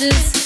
[0.00, 0.43] my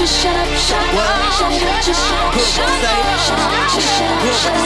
[0.00, 3.76] Just shut up, shut up, shut up, just shut up, shut up, shut up, shut
[4.08, 4.64] up,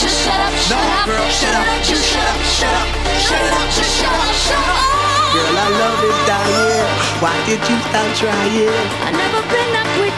[0.00, 2.88] just shut up, shut up, girl, shut up, just shut up, shut up,
[3.20, 5.00] shut up, just shut up, shut up.
[5.36, 6.88] Girl, I love it down here.
[7.20, 8.64] Why did you stop trying?
[9.04, 10.16] I never been up with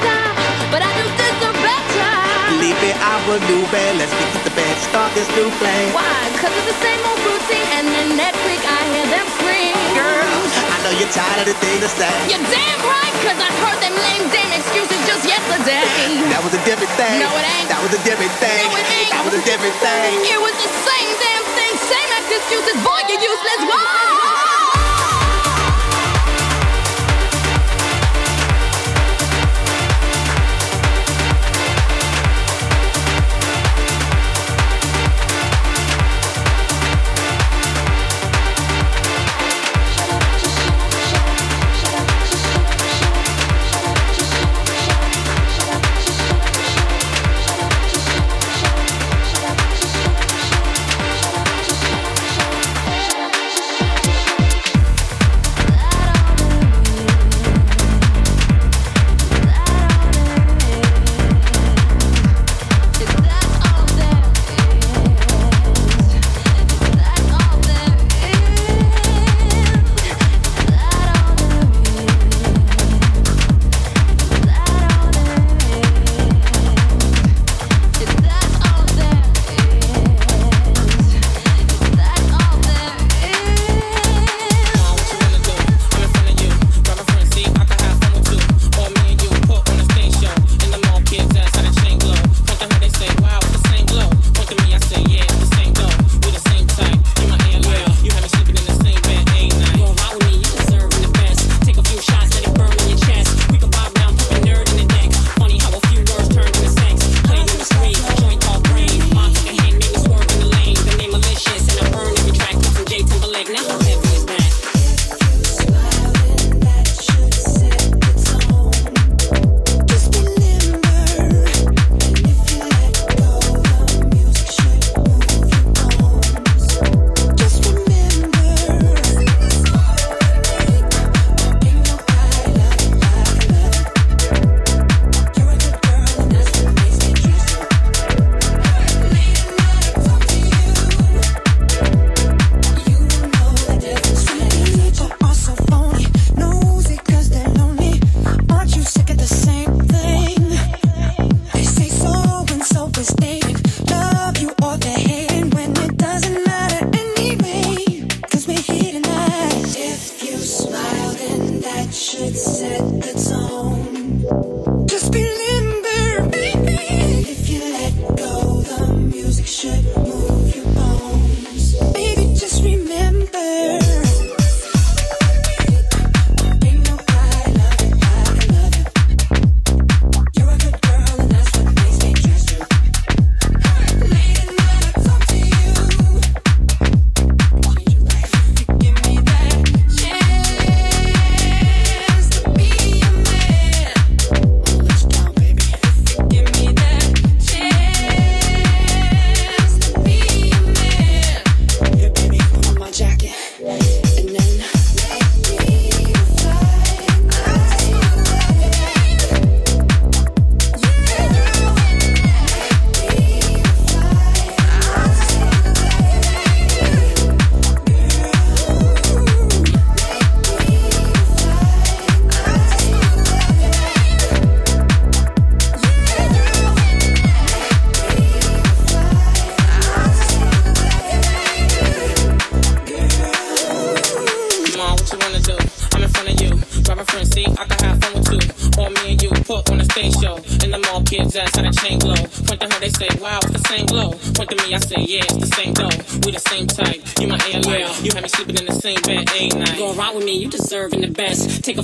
[0.70, 1.21] but I do
[2.62, 3.90] believe it, I will do it.
[3.98, 5.90] Let's get the band, start this new play.
[5.90, 6.06] Why?
[6.38, 9.74] Cause of the same old routine, and then next week I hear them scream.
[9.98, 12.14] "Girls, I know you're tired of the thing to say.
[12.30, 15.82] You're damn right, cause I heard them lame damn excuses just yesterday.
[16.30, 17.18] that was a different thing.
[17.18, 17.66] No, it ain't.
[17.66, 18.62] That was a different thing.
[18.62, 19.10] No, it ain't.
[19.10, 20.10] That was a different thing.
[20.22, 22.78] It was the same damn thing, same excuses.
[22.86, 23.60] Boy, you're useless.
[23.66, 24.51] Whoa!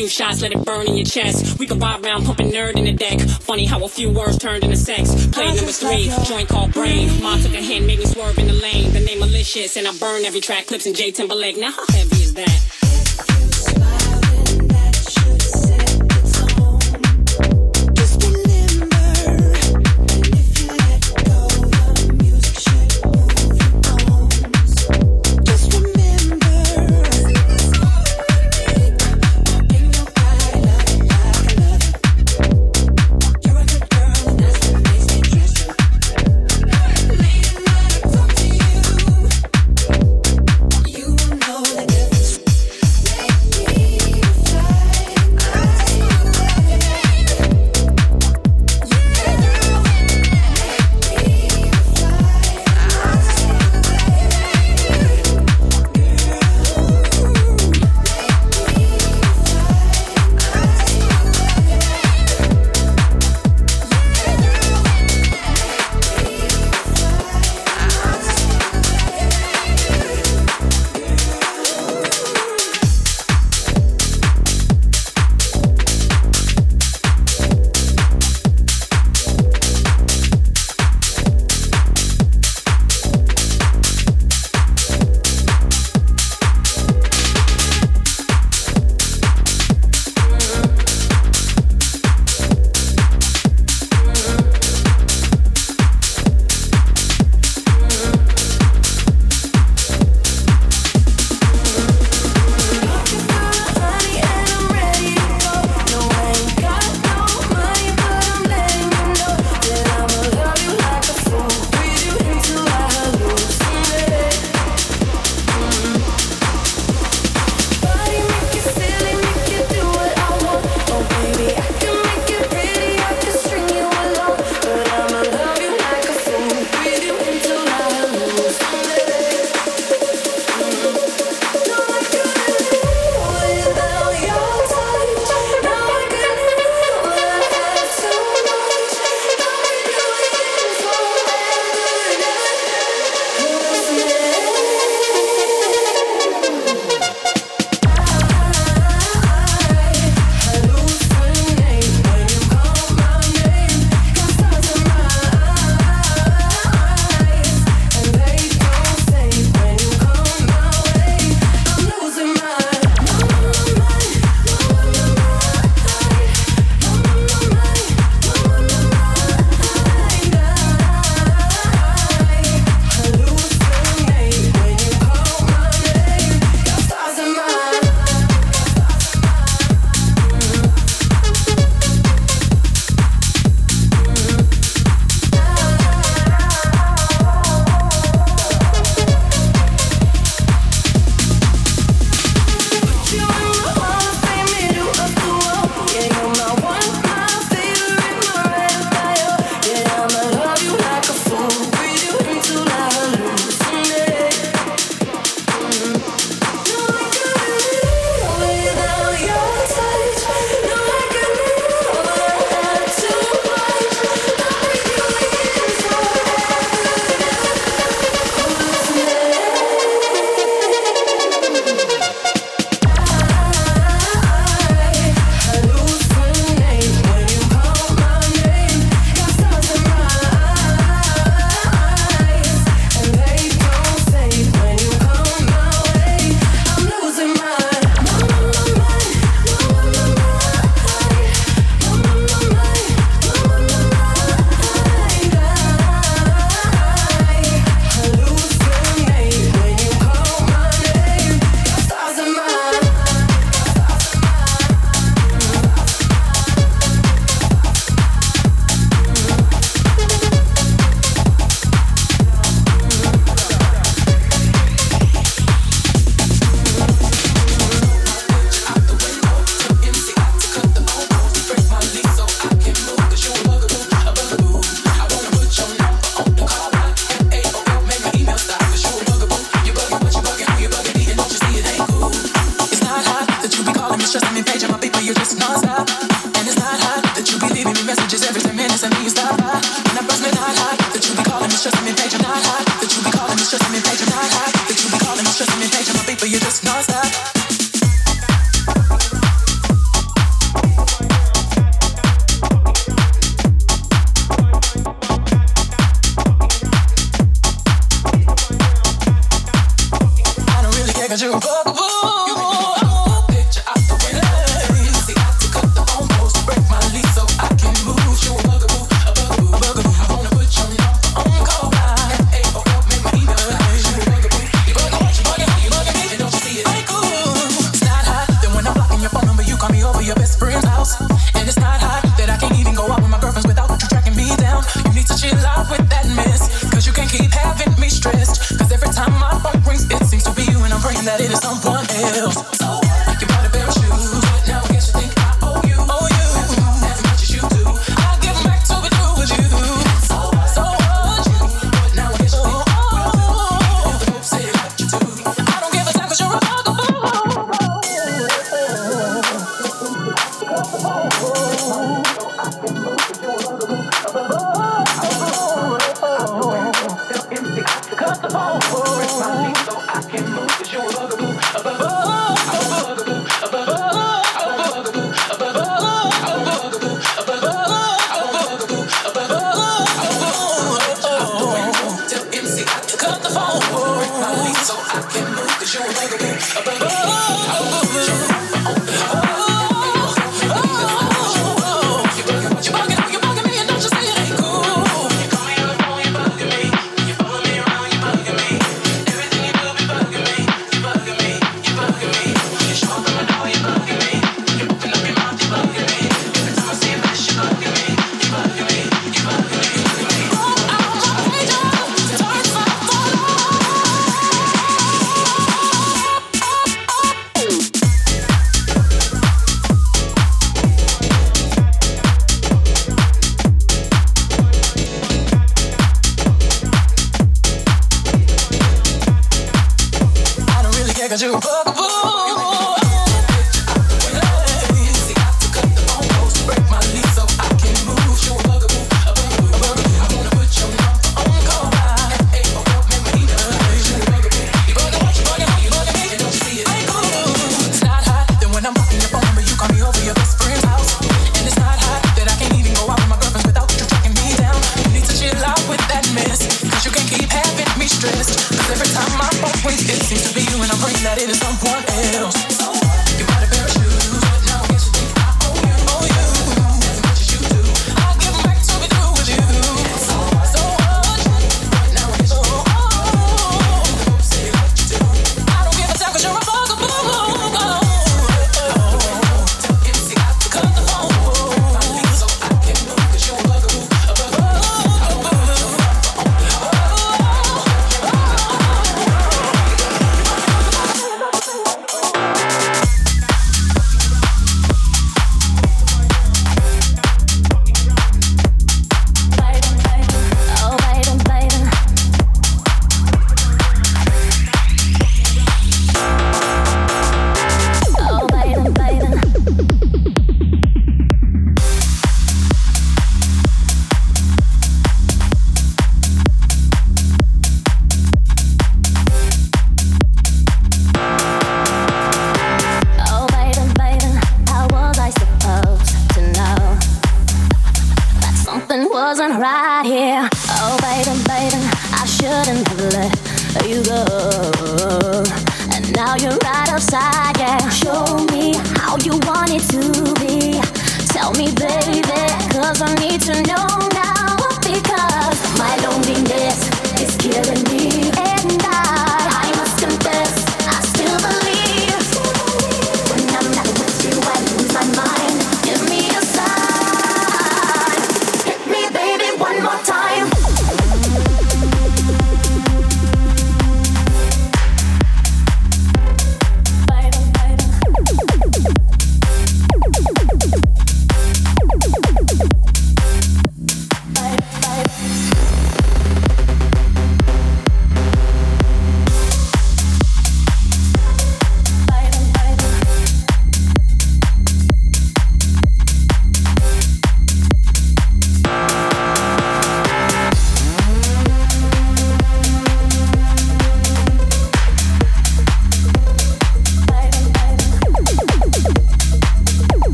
[0.00, 1.58] Few shots, let it burn in your chest.
[1.58, 3.20] We can ride around pumping N.E.R.D in the deck.
[3.20, 5.26] Funny how a few words turned into sex.
[5.26, 7.22] Play number three, joint called brain.
[7.22, 8.94] Mom took a hand, made me swerve in the lane.
[8.94, 10.68] The name malicious, and I burn every track.
[10.68, 11.58] Clipse in J Timberlake.
[11.58, 12.79] Now how heavy is that?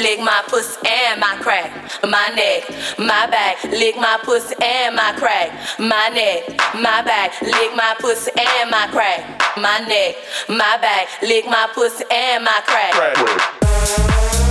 [0.00, 1.70] Lick my pussy and my crack.
[2.02, 5.52] My neck, my back, lick my pussy and my crack.
[5.78, 9.40] My neck, my back, lick my pussy and my crack.
[9.56, 10.16] My neck,
[10.48, 12.94] my back, lick my pussy and my crack.
[13.18, 14.49] Lick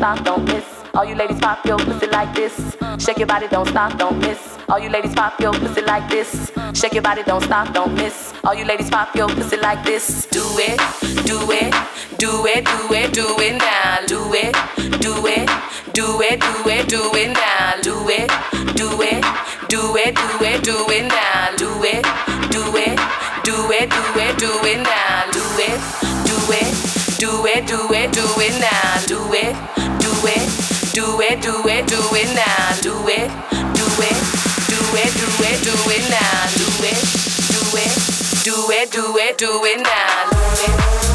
[0.00, 0.64] stop, don't miss.
[0.94, 2.54] All you ladies pop your pussy like this.
[2.98, 4.40] Shake your body, don't stop, don't miss.
[4.70, 6.50] All you ladies pop your pussy like this.
[6.72, 8.32] Shake your body, don't stop, don't miss.
[8.42, 10.26] All you ladies pop your pussy like this.
[10.26, 10.78] Do it,
[11.26, 11.74] do it,
[12.16, 13.98] do it, do it, do it now.
[14.06, 14.54] Do it,
[15.04, 15.48] do it,
[15.92, 17.82] do it, do it, do it now.
[17.82, 18.30] Do it,
[18.80, 19.22] do it,
[19.68, 21.56] do it, do it, do it now.
[21.60, 22.04] Do it,
[22.54, 22.96] do it,
[23.44, 25.30] do it, do it, do it now.
[25.30, 25.78] Do it,
[26.24, 29.04] do it, do it, do it, do it now.
[29.06, 29.52] Do it,
[30.00, 30.48] do it,
[30.94, 32.80] do it, do it, do it now.
[32.80, 33.28] Do it,
[33.76, 34.16] do it,
[34.72, 36.48] do it, do it, do it now.
[36.56, 36.96] Do it,
[37.52, 37.92] do it,
[38.42, 40.30] do it, do it, do it now.
[40.30, 41.09] Do it,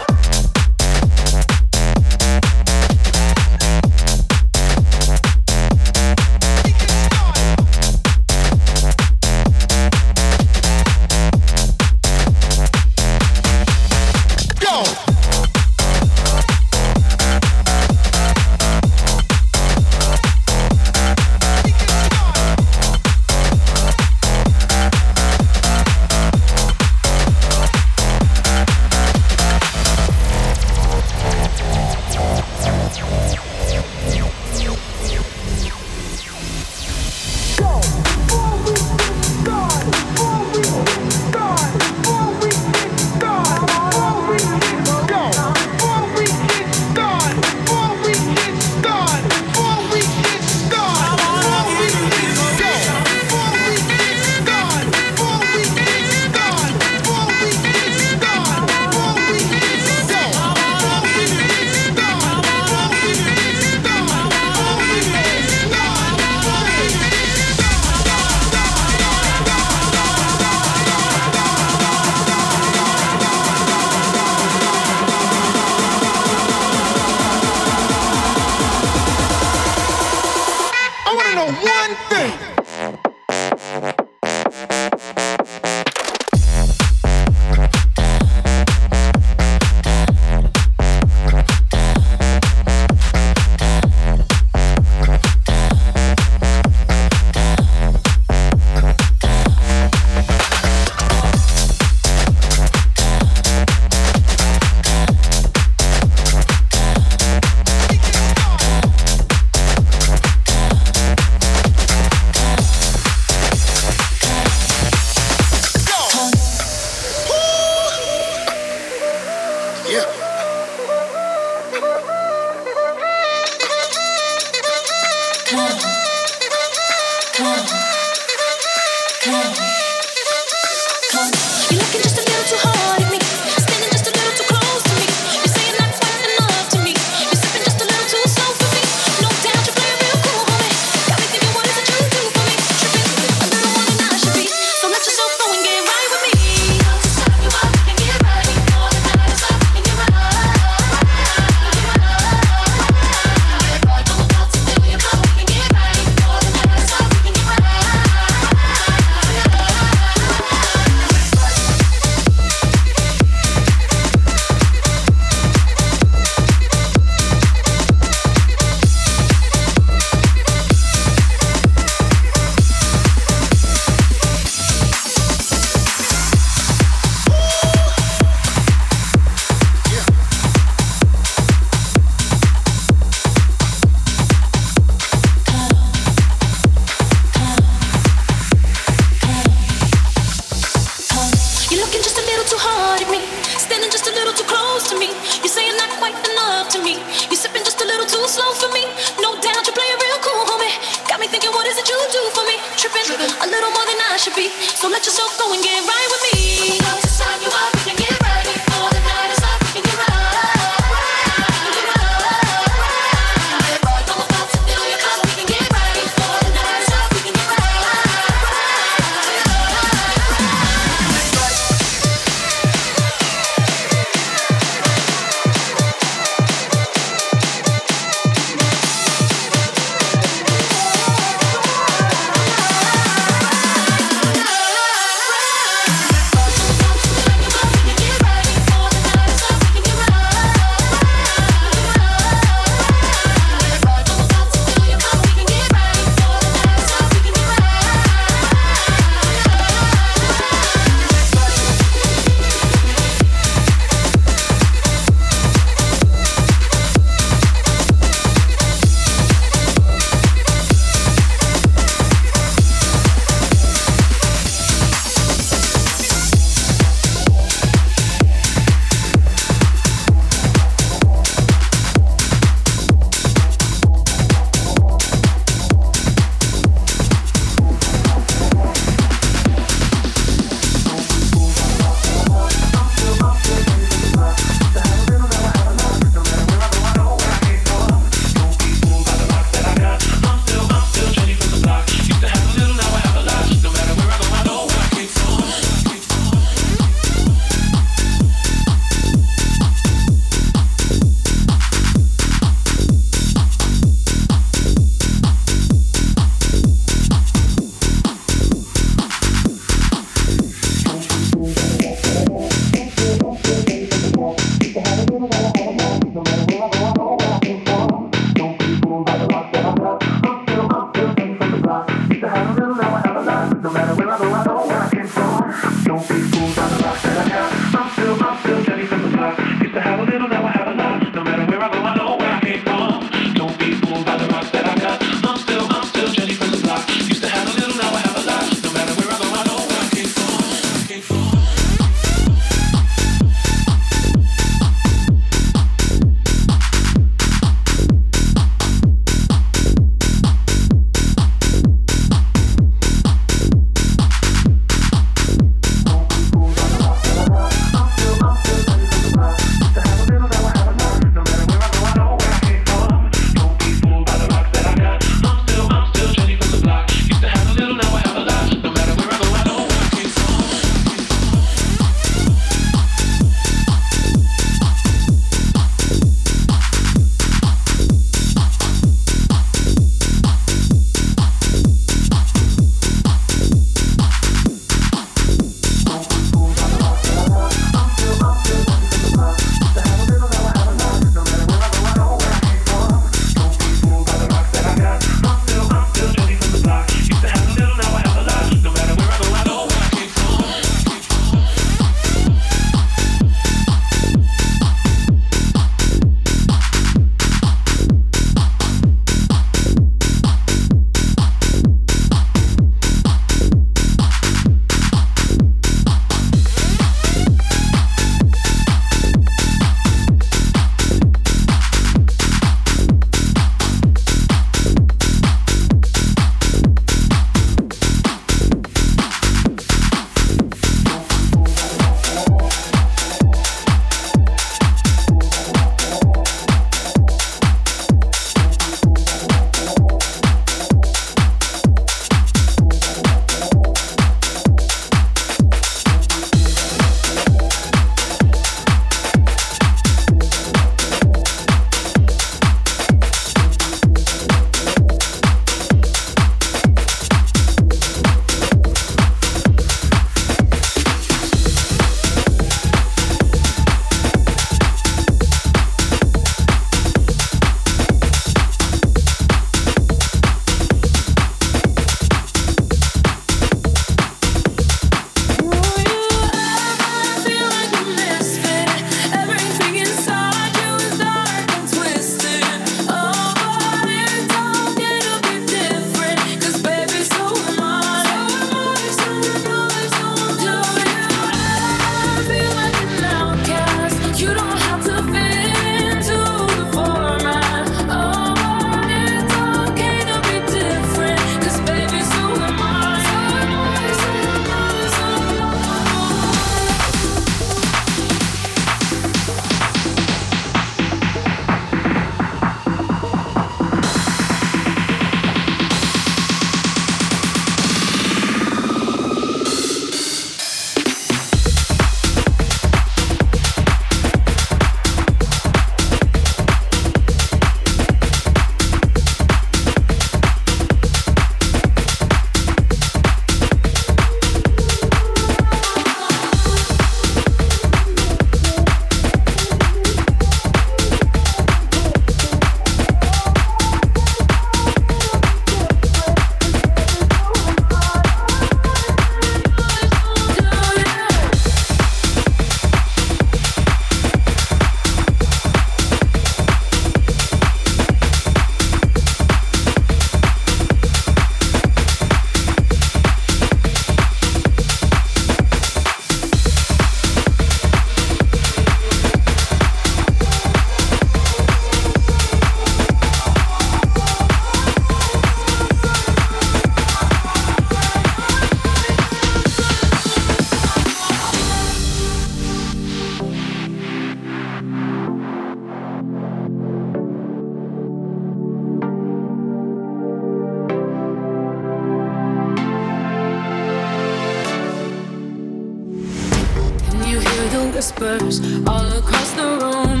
[597.80, 600.00] whispers all across the room.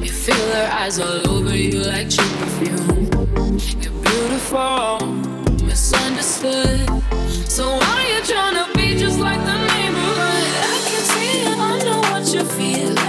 [0.00, 3.10] You feel her eyes all over you like cheap perfume.
[3.82, 5.00] You're beautiful,
[5.66, 6.86] misunderstood.
[7.50, 10.46] So why are you trying to be just like the neighborhood?
[10.72, 12.99] I can see it, I know what you feel.